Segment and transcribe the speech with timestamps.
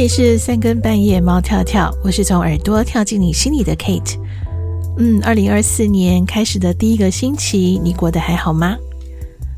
[0.00, 4.18] 里是三更半夜，猫跳跳，我是从耳朵跳进你心里的 Kate。
[4.96, 8.78] 嗯，二零二四年开始的第一个星期，你过得还好吗？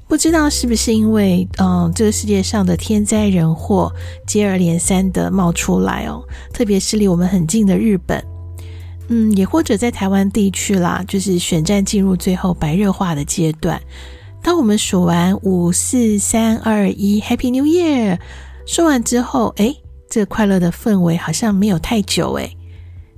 [0.08, 3.92] 不知道是不是因为，嗯，这个世界上的天灾人祸
[4.26, 6.20] 接二连三的冒出来哦，
[6.52, 8.20] 特别是离我们很近的日本，
[9.10, 13.80] 嗯，也或者在台湾地区啦，就是选战进入最后白热化的阶段。
[14.42, 18.18] 当我们数完五四三二一，Happy New Year，
[18.66, 19.81] 说完之后，诶。
[20.12, 22.54] 这快乐的氛围好像没有太久诶，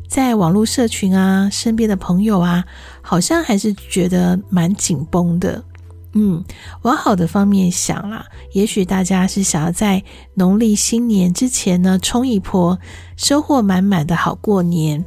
[0.08, 2.64] 在网络社群啊，身边的朋友啊，
[3.02, 5.64] 好像还是觉得蛮紧绷的。
[6.12, 6.44] 嗯，
[6.82, 12.78] 往好的方面想啦，也许大家是想要在农历新年之前呢，冲一波，
[13.16, 15.04] 收获满满的好过年。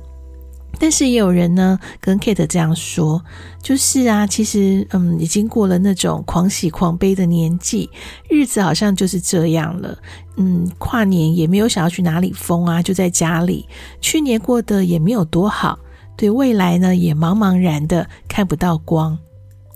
[0.79, 3.23] 但是也有人呢跟 Kate 这样说，
[3.61, 7.89] 就是啊，其实嗯，已经过了那种狂喜狂悲的年纪，
[8.29, 9.97] 日子好像就是这样了。
[10.37, 13.67] 嗯，跨年也没有想要去哪里疯啊，就在家里。
[13.99, 15.79] 去年过得也没有多好，
[16.15, 19.17] 对未来呢也茫茫然的看不到光。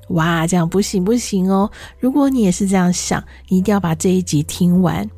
[0.09, 1.72] 哇，这样不行不行哦！
[2.00, 5.09] 如果你也是这样想，你一定要把这一集听完。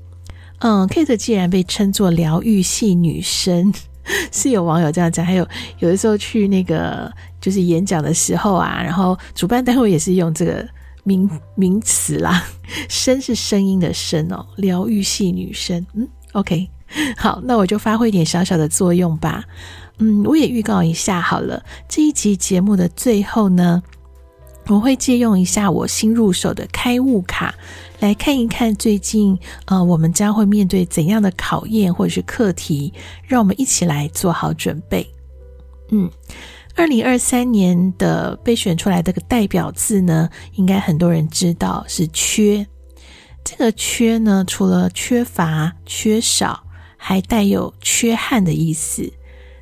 [0.60, 3.74] 嗯，Kate 既然被称作疗愈系女生。
[4.32, 5.48] 是有网友这样讲，还有
[5.80, 10.68] 有的时候去那个就是演讲的时候啊，然后主办单位也是用这个
[11.04, 12.44] 名名词啦，
[12.90, 16.70] 声是声音的声哦，疗愈系女生，嗯，OK，
[17.18, 19.44] 好，那我就发挥一点小小的作用吧，
[20.00, 23.82] 嗯，我也预告一下好了，这一集节目的最后呢。
[24.68, 27.54] 我会借用一下我新入手的开悟卡，
[28.04, 32.94] 来看一看最近呃，我们将会面对怎样的考验或者是课题，
[33.26, 35.08] 让我们一起来做好准备。
[35.90, 36.12] 嗯，
[36.76, 42.68] 二零二三年的被选出来的个代表字呢，应该很多人知道是“缺”。
[43.42, 46.62] 这个“缺”呢，除了缺乏、缺少，
[46.98, 49.10] 还带有缺憾的意思。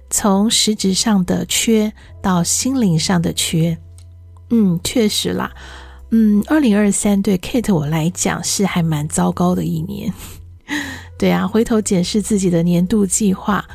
[0.10, 1.94] 从实质上的缺
[2.24, 3.78] 到心灵上的缺。
[4.50, 5.54] 嗯，确实啦。
[6.14, 10.14] 嗯，二零二三对 Kate 我来讲是还蛮糟糕的一年。
[11.18, 13.66] 对啊，回头检视自己的年度计划，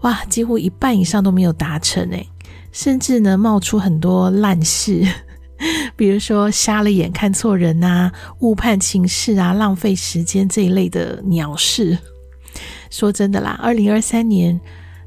[0.00, 2.28] 哇，几乎一半以上都没有达成诶，
[2.72, 5.06] 甚至呢冒出很多烂事，
[5.94, 11.96] 比如说瞎了眼看错人啊，误判情势啊，浪费时间这一类的鸟事。
[12.90, 14.60] 说真的啦，二零二三年，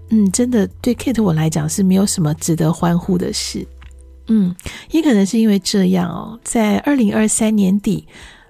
[0.10, 3.68] 嗯，真的对 Kate 我来讲是没有什么值得欢呼的事。
[4.28, 4.56] 嗯，
[4.92, 8.08] 也可能是因为这样哦，在二零二三年底，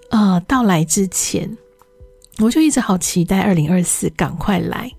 [0.09, 1.57] 呃，到来之前，
[2.39, 4.91] 我就一直好期待二零二四赶快来，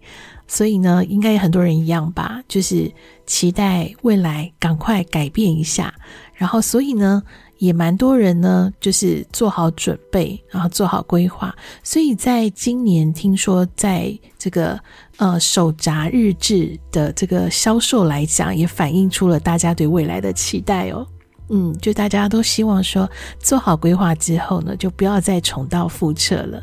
[0.47, 2.93] 所以呢，应该也很多人一样吧，就是
[3.27, 5.95] 期待未来赶快改变一下，
[6.35, 7.23] 然后所以呢。
[7.59, 14.79] 也蛮多人呢，就是做好准备，然后做好规划，所以在今年听说，在这个
[15.17, 21.07] 呃手札日志的这个销售来讲，也反映出了大家对未来的期待哦。
[21.51, 23.11] 嗯，就大家都希望说，
[23.41, 26.63] 做好规划之后呢，就不要再重蹈覆辙了。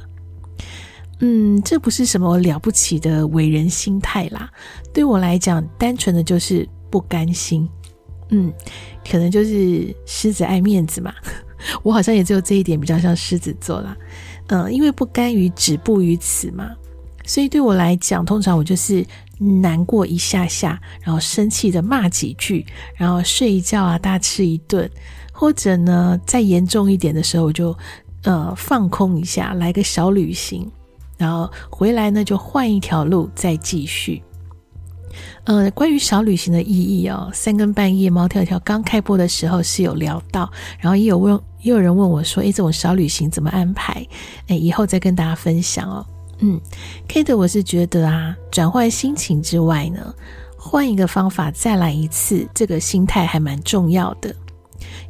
[1.20, 4.50] 嗯，这不是什么了不起的伟人心态啦，
[4.94, 7.68] 对我来讲，单纯的就是不甘心。
[8.30, 8.52] 嗯，
[9.10, 11.14] 可能就是狮子爱面子嘛，
[11.84, 13.96] 我好像也只有这一点比较像狮子座啦。
[14.48, 16.72] 嗯，因为不甘于止步于此嘛，
[17.26, 19.06] 所以对我来讲，通常我就是
[19.38, 22.66] 难过一下下，然后生气的骂几句，
[22.96, 24.90] 然后睡一觉啊，大吃一顿，
[25.32, 27.76] 或者呢，再严重一点的时候，我就
[28.24, 30.70] 呃放空一下，来个小旅行，
[31.18, 34.22] 然后回来呢就换一条路再继续。
[35.46, 44.06] 呃，关于小旅行的意义哦，三更半夜猫跳跳刚开播的时候是有聊到，然后也有问，也有人问我说，诶，这种小旅行怎么安排？
[44.48, 46.06] 诶，以后再跟大家分享哦。
[46.40, 46.60] 嗯
[47.08, 50.14] ，Kate，我是觉得啊，转换心情之外呢，
[50.58, 54.36] 换一个方法再来一次，这个心态还蛮重要的。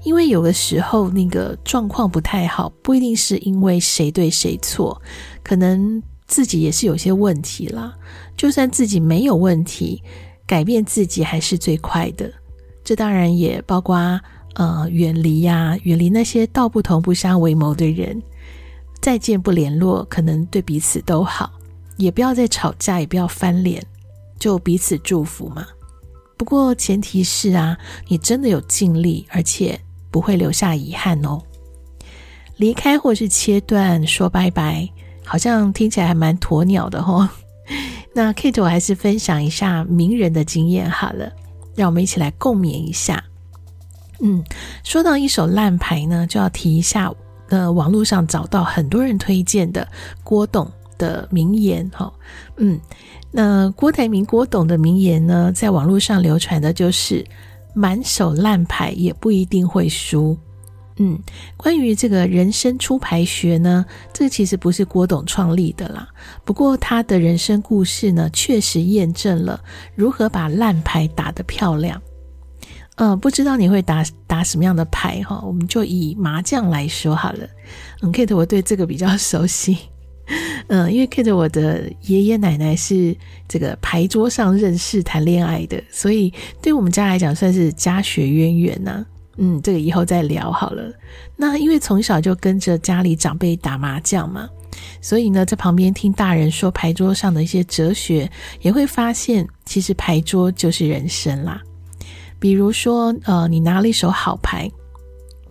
[0.04, 5.02] 因为有的时候那个状况不太好，不一定是因为谁对谁错，
[5.42, 6.04] 可能。
[6.28, 7.94] 自己也是有些问题啦，
[8.36, 10.02] 就算自己没有问题，
[10.48, 12.32] 改变自己还是最快的。
[12.84, 13.96] 这当然也包括
[14.54, 18.22] 呃远离呀，远离那些道不同不相为谋的人，
[19.02, 21.52] 再见不联络，可能对彼此都好，
[21.98, 23.84] 也不要再吵架，也不要翻脸，
[24.40, 25.66] 就彼此祝福嘛。
[26.38, 27.78] 不过前提是啊，
[28.08, 29.80] 你真的有尽力，而且
[30.12, 31.42] 不会留下遗憾哦。
[32.58, 34.90] 离开或是切断，说拜拜。
[35.26, 37.28] 好像听起来还蛮鸵鸟的齁。
[38.14, 41.30] 那 Kate，我还是分享一下名人的经验好了，
[41.76, 43.24] 让我们一起来共勉一下。
[44.22, 44.42] 嗯，
[44.84, 47.12] 说到一手烂牌呢，就要提一下，
[47.50, 49.86] 呃，网络上找到很多人推荐的
[50.24, 52.10] 郭董的名言哈，
[52.56, 52.80] 嗯，
[53.32, 57.26] 那郭台铭郭董的名言呢，在网络上流传的就是
[57.74, 60.38] 满手烂牌也不一定会输。
[60.98, 61.20] 嗯，
[61.58, 66.08] 关于这个人生出牌学呢，这其实不是郭董创立的啦。
[66.46, 69.62] 不过他的人生故事呢，确实验证了
[69.94, 72.02] 如何把烂牌打得漂亮。
[72.96, 75.42] 嗯，不知道你会打打什么样的牌哈？
[75.46, 77.40] 我们就以麻将来说好了。
[78.02, 79.78] 嗯，Kate，我对这个比较熟悉。
[80.70, 83.14] 嗯，因为 Kate 我的爷爷奶奶是
[83.50, 89.06] 这个牌桌上认识谈恋爱的，所以对我们家来讲算是家学渊源呐、
[89.38, 90.92] 嗯，这个以后再聊好了。
[91.36, 94.50] 那因为从小就跟着家里长辈打麻将嘛，
[95.02, 101.62] 所以呢，在旁边听大人说牌桌上的一些哲学，也会发现其实牌桌就是人生啦。
[102.40, 104.72] 比如说，呃，你拿了一手好牌，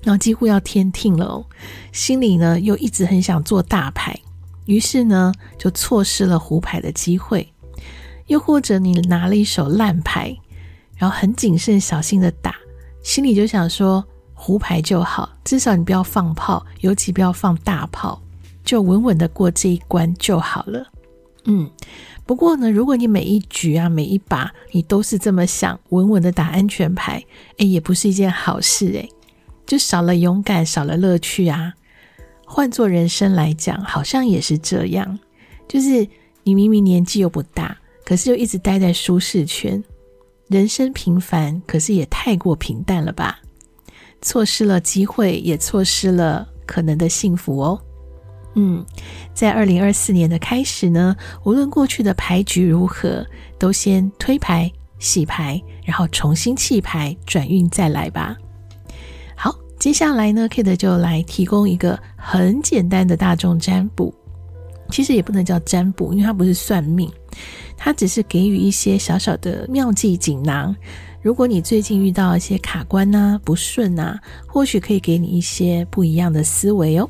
[0.03, 1.45] 然后几乎要天听了，
[1.93, 4.19] 心里呢又一直很想做大牌，
[4.67, 7.47] 于是呢就错失了胡牌的机会。
[8.29, 10.35] 又或者你拿了一手烂牌，
[10.97, 12.55] 然后很谨慎小心的打。
[13.05, 14.03] 心里就想说，
[14.33, 18.21] 胡牌就好，至少你不要放炮，尤其不要放大炮，
[18.65, 20.85] 就稳稳的过这一关就好了。
[21.45, 21.71] 嗯，
[22.25, 27.23] 不过呢，如果你每一局啊，每一把你都是这么想，稳稳的打安全牌，
[27.59, 29.07] 诶，也不是一件好事诶，
[29.67, 31.75] 就少了勇敢，少了乐趣啊。
[32.47, 35.19] 换做人生来讲，好像也是这样，
[35.69, 36.09] 就是
[36.43, 39.85] 你明明年纪又不大，可是又一直待在舒适圈。
[40.55, 43.41] 人生平凡，可是也太过平淡了吧？
[44.23, 47.81] 错失了机会，也错失了可能的幸福哦。
[48.55, 48.87] 嗯，
[49.35, 53.27] 在二零二四年的开始呢，无论过去的牌局如何，
[53.59, 54.71] 都先推牌、
[55.01, 58.37] 洗牌，然后重新弃牌，转运再来吧。
[59.35, 64.15] 好，接下来呢，Kate 就来提供一个很简单的大众占卜。
[64.91, 67.11] 其实也不能叫占卜，因为它不是算命。
[67.77, 70.75] 它只是给予一些小小的妙计锦囊。
[71.23, 77.09] 如果你最近遇到一些卡关啊、不顺啊，或许可以给你一些不一样的思维哦。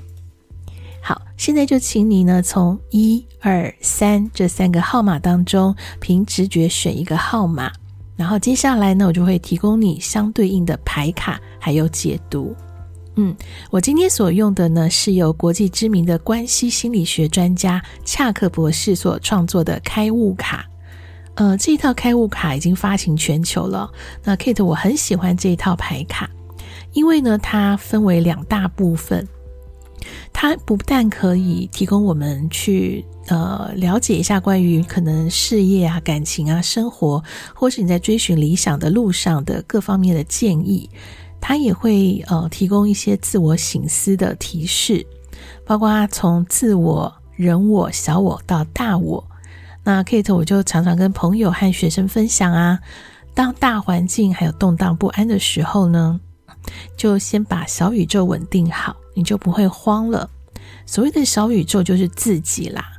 [1.03, 7.71] 好，现在就请你呢，从一二三这三个号码当中，凭直觉选一个号码，
[8.17, 12.56] 然后接下来呢，我就会提供你相对应的牌卡还有解读。
[13.16, 13.34] 嗯，
[13.70, 20.66] 我今天所用的呢，是由国际知名的关系心理学专家恰克博士所创作的开悟卡。
[21.37, 23.90] 呃，这一套开悟卡已经发行全球了。
[24.25, 26.28] 那 Kate 我很喜欢这一套牌卡，
[26.93, 29.26] 因为呢，它分为两大部分。
[30.32, 37.22] 它不但可以提供我们去呃了解一下关于可能事业啊、感情啊、生活，
[37.55, 40.90] 或是你在追寻理想的路上的各方面的建议。
[41.46, 45.06] 它也会呃提供一些自我醒思的提示，
[45.67, 49.23] 包括从自我、人我、小我到大我。
[49.82, 52.79] 那 Kate 我就常常跟朋友和学生分享啊，
[53.35, 56.19] 当大环境还有动荡不安的时候呢，
[56.96, 60.31] 就先把小宇宙稳定好，你就不会慌了。
[60.87, 62.94] 所谓的小宇宙就是自己啦。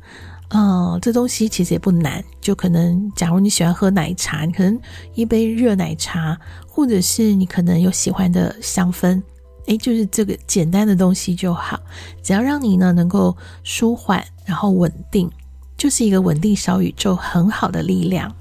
[0.50, 4.80] 嗯、呃，这东西其实也不难，就可能，假如你喜欢喝奶茶，你可能
[5.14, 6.38] 一杯热奶茶，
[6.68, 9.20] 或者是你可能有喜欢的香氛，
[9.66, 11.80] 诶，就是这个简单的东西就好，
[12.22, 15.28] 只要让你呢能够舒缓，然后稳定，
[15.76, 18.32] 就是一个稳定小宇宙很好的力量。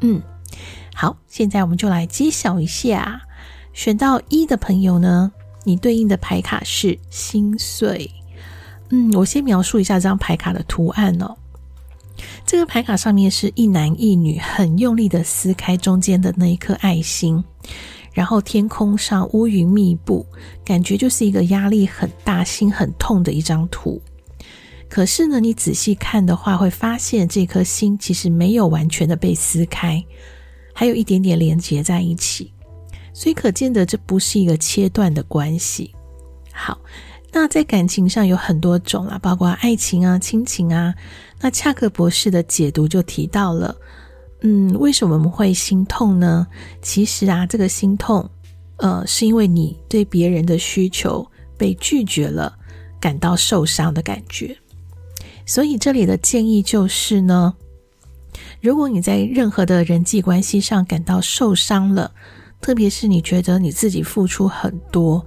[0.00, 0.20] 嗯，
[0.94, 3.20] 好，现在我们就来揭晓一下，
[3.74, 5.30] 选到一的朋友呢，
[5.64, 8.10] 你对应的牌卡是心碎。
[8.88, 11.36] 嗯，我先描述一下这张牌卡的图案哦。
[12.46, 17.42] 这个牌卡上面是一男一女很用力的撕开中间的那一颗爱心，
[18.12, 20.26] 然后天空上乌云密布，
[20.64, 24.00] 感觉就是一个压力很大、心很痛的一张图。
[24.88, 30.04] 可是呢，你仔细看的话，会发现这颗心其实没有完全的被撕开，
[30.74, 32.52] 还有一点点连接在一起，
[33.12, 35.94] 所以可见的这不是一个切断的关系。
[36.52, 36.78] 好。
[37.32, 40.92] 那在感情上有很多种啦，包括爱情啊、亲情啊。
[41.40, 43.74] 那恰克博士的解读就提到了，
[44.42, 46.46] 嗯，为什么我们会心痛呢？
[46.82, 48.28] 其实啊，这个心痛，
[48.76, 52.56] 呃，是因为你对别人的需求被拒绝了，
[53.00, 54.56] 感到受伤的感觉。
[55.46, 57.54] 所以这里的建议就是呢，
[58.60, 62.12] 如果你在任何的人际关系上感到受伤了，
[62.60, 65.24] 特别是你觉得你自己付出很多。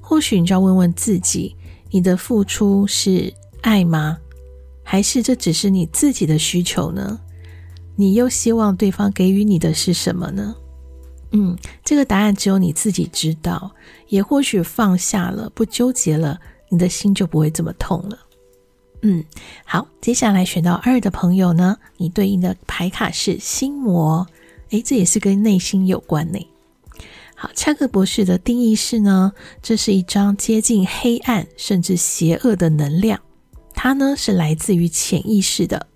[0.00, 1.56] 或许你就要问问自己：
[1.90, 4.16] 你的付出是爱吗？
[4.88, 7.18] 还是这只是你自己的需求呢？
[7.96, 10.54] 你又希望对方给予你的是什么呢？
[11.32, 13.72] 嗯，这个答案只有你自己知道。
[14.08, 16.38] 也或许放下了，不纠结了，
[16.70, 18.16] 你的心就不会这么痛了。
[19.02, 19.24] 嗯，
[19.64, 24.24] 好，接下来选到二的朋友呢，你对应的牌卡是心魔，
[24.70, 26.38] 诶，这也是跟内心有关呢。
[27.34, 33.20] 好，恰克博士的定义是呢，这是一张接近黑暗甚至邪恶的能量，
[33.76, 35.86] 它呢是来自于潜意识的。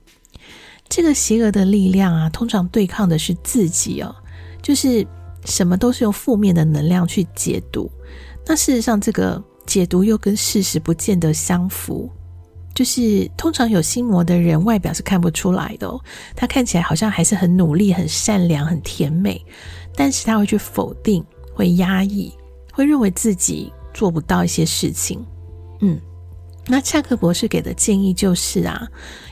[0.88, 4.14] 这个邪恶的力量啊，通常对抗的是自己哦，
[4.62, 5.04] 就是
[5.44, 7.90] 什么都是用负面的能量去解读。
[8.46, 12.08] 那事实上，这个解读又跟事实不见得相符。
[12.72, 15.88] 就是通常有心魔的人，外表是看不出来的。
[16.36, 19.44] 他看起来好像还是很努力、很善良、很甜美，
[19.96, 21.22] 但是他会去否定、
[21.52, 22.32] 会压抑、
[22.72, 25.24] 会认为自己做不到一些事情。
[25.80, 26.00] 嗯，
[26.70, 28.88] 那恰克博士给的建议就是啊，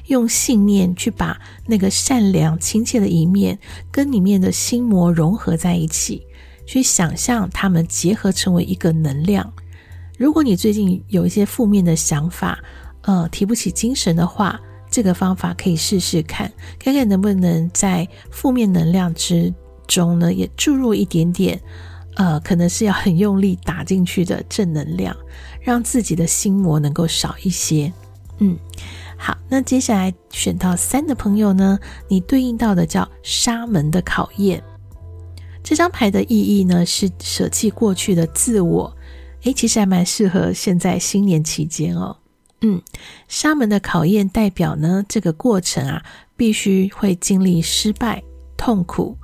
[0.06, 3.56] 用信念去把那个善良、亲切的一面
[3.92, 6.26] 跟里面的心魔融合在一起，
[6.66, 9.52] 去想象他们结合成为一个能量。
[10.18, 12.58] 如果你最近有一些负面的想法，
[13.02, 19.54] 呃，提不起精神的话，这个方法可以试试看，看看能不能在负面能量之
[19.86, 21.60] 中呢，也注入一点点，
[22.16, 25.16] 呃，可能是要很用力打进去的正能量，
[25.68, 27.92] 让自己的心魔能够少一些。
[28.38, 28.56] 嗯，
[29.18, 34.64] 好，那接下来选到三的朋友呢，你对应到的叫沙门的考验，
[35.62, 38.96] 这张牌的意义呢是舍弃过去的自我，
[39.42, 42.16] 诶，其实还蛮适合现在新年期间哦。
[42.62, 42.80] 嗯，
[43.28, 46.02] 沙门的考验代表呢，这个过程啊，
[46.34, 48.22] 必须会经历失败、
[48.56, 49.18] 痛苦。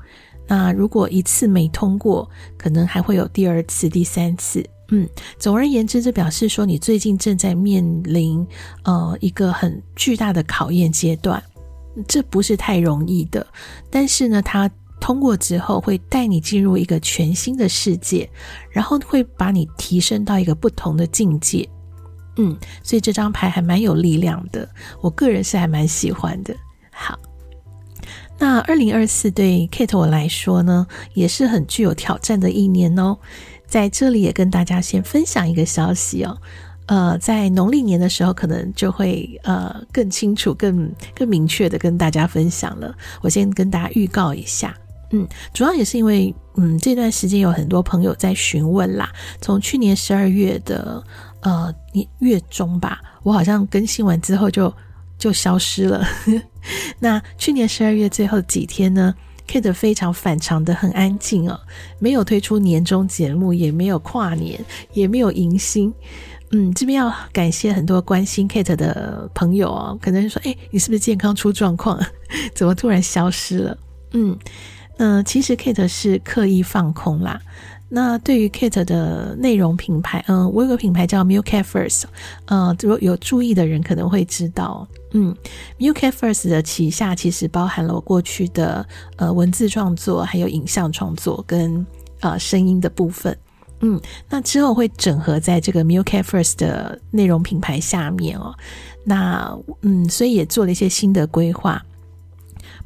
[0.47, 4.63] 那如果一次没通过，可能还会有第二次、第三次。
[4.89, 8.47] 嗯，总而言之，这表示说你最近正在面临
[8.85, 11.43] 呃一个很巨大的考验阶段，
[12.07, 13.47] 这不是太容易的。
[13.91, 18.29] 但是呢，它通过之后会带你进入一个全新的世界，
[18.71, 21.69] 然后会把你提升到一个不同的境界。
[22.37, 24.69] 嗯，所以这张牌还蛮有力量的，
[25.01, 26.55] 我个人是还蛮喜欢的。
[26.91, 27.19] 好，
[28.39, 33.17] 那二零二四对 Kate 我来说呢，也是很具有挑战的一年哦。
[33.67, 36.37] 在这里也跟大家先分享一个消息哦，
[36.87, 42.95] 呃，在农历年的时候，可能就会呃更清楚、更更明确的跟大家分享了。
[43.21, 44.77] 我先跟大家预告一下，
[45.11, 51.03] 嗯，主要也是因为嗯这段时间有很多朋友在询问啦，从去年十二月的。
[51.45, 51.71] 呃，
[52.21, 54.75] 月中吧，我好像更新完之后就
[55.19, 56.03] 就消失了。
[56.99, 59.15] 那去年十二月最后几天呢
[59.49, 61.59] ，Kate 非常反常的很安静哦，
[61.99, 65.93] 没有推出年终节目，也没有跨年，也没有迎新。
[66.51, 72.01] 嗯，这边要感谢很多关心 Kate 的朋友哦，可能说，哎，你是不是健康出状况？
[72.55, 73.79] 怎么突然消失了？
[74.13, 74.39] 嗯，
[74.99, 77.41] 呃，其实 Kate 是刻意放空啦。
[77.89, 82.05] 那对于 Kate 的内容品牌，嗯，我有个品牌叫 Milk Cat First，
[82.47, 84.87] 呃，如果有注意的人可能会知道，
[85.17, 85.35] 嗯
[85.79, 91.87] ，Milk First 的旗下其实包含了我过去的呃文字创作，还有影像创作跟
[92.21, 93.39] 呃声音的部分，
[93.81, 98.53] 嗯，那之后会整合在这个 Milk a First 的内容品牌下面哦，
[99.05, 101.81] 那嗯，所以也做了一些新的规划。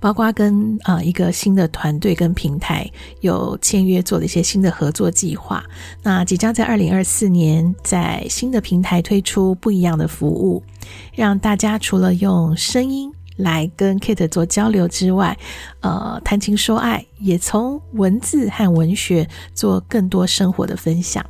[0.00, 2.88] 包括跟呃一个新的团队跟平台
[3.21, 5.64] 有签约，做了一些新的合作计划。
[6.02, 10.62] 那即将在二零二四年在新的平台推出不一样的服务，
[11.14, 15.37] 让大家除了用声音来跟 Kate 做交流之外，
[15.81, 21.25] 呃，谈情说爱，也从文字和文学做更多生活的分享。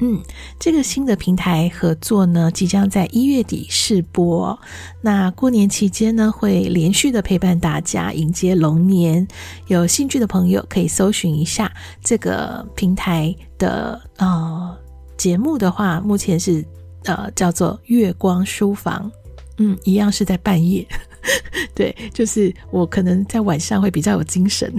[0.00, 0.22] 嗯，
[0.60, 4.56] 这个新的平台合作呢，即将在一月底试播。
[5.00, 9.26] 那过年期间呢，会连续的陪伴大家迎接龙年。
[9.66, 14.76] 有兴趣的朋友可以搜寻一下这个平台的呃
[15.16, 16.64] 节目的话，目前是
[17.04, 19.10] 呃叫做月光书房。
[19.56, 20.86] 嗯，一样是在半夜。
[21.74, 24.72] 对，就是我可能在晚上会比较有精神。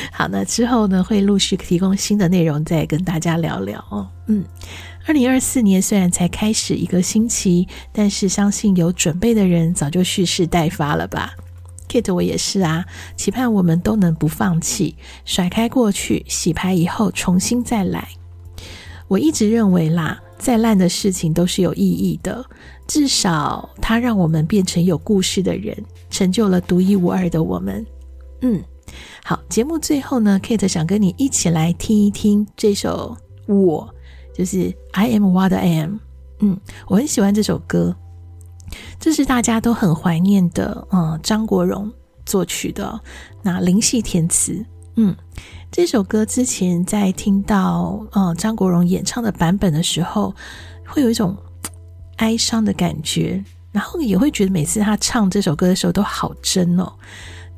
[0.12, 4.08] 好，那之后呢，会陆续提供新的内容，再跟大家聊聊哦。
[4.26, 4.44] 嗯，
[5.06, 11.34] 二零二四年虽然才开始一个星期，但是相信有准备的人早就蓄势待发了吧。
[11.88, 12.84] Kate，我也是啊，
[13.16, 18.08] 期盼我们都能不放弃，甩开过去，洗牌以后重新再来。
[19.08, 22.44] 我一直认为啦，再烂的事情都是有意义的，
[22.86, 25.76] 至少它让我们变成有故事的人，
[26.10, 27.84] 成就了独一无二的我们。
[28.42, 28.62] 嗯。
[29.24, 33.16] 好，节目最后呢，Kate 想跟你一起来听一听这首
[33.54, 33.94] 《我》，
[34.36, 35.98] 就是 I am what I am。
[36.40, 37.94] 嗯，我很喜欢这首歌，
[38.98, 41.92] 这是大家都很怀念的，嗯，张国荣
[42.24, 43.00] 作曲的，
[43.42, 44.64] 那林夕填词。
[44.96, 45.14] 嗯，
[45.70, 50.34] 这首歌之前在听到嗯张国荣演唱的版本的时候，
[50.86, 51.36] 会有一种
[52.16, 53.44] 哀伤的感觉。
[53.72, 56.92] 然后也会觉得每次他唱这首歌的时候都好真哦，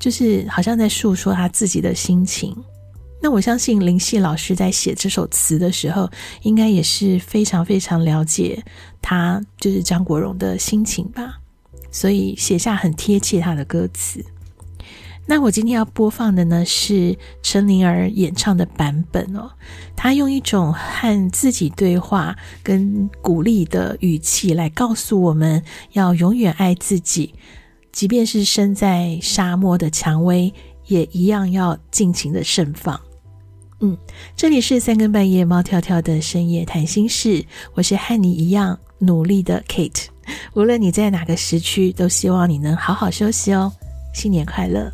[0.03, 2.57] 就是好像在诉说他自己的心情。
[3.23, 6.11] 那我相信林夕老师在写这首词的时候，
[6.43, 8.65] 应该也是非常非常了解
[9.01, 11.39] 他就是张国荣的心情吧，
[11.93, 14.25] 所以写下很贴切他的歌词。
[15.25, 19.53] 那我今天要播放的呢是陈灵儿演唱的版本哦，
[19.95, 27.37] 她用一种和自己对话跟鼓励的语气来告诉我们要永远爱自己，
[27.93, 30.53] 即便是身在沙漠的蔷薇，
[30.87, 32.99] 也一样要尽情的盛放。
[33.81, 33.97] 嗯，
[34.35, 37.45] 这里是三更半夜猫跳跳的深夜谈心事，
[37.75, 40.07] 我是和你一样努力的 Kate。
[40.55, 43.73] 无论你在哪个时区，都希望你能好好休息哦。
[44.15, 44.91] 新年快乐！